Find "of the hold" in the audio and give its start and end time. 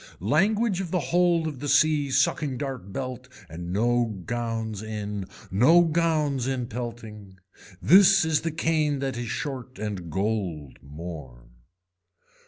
0.81-1.45